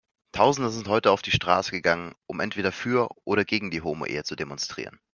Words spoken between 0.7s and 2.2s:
sind heute auf die Straße gegangen,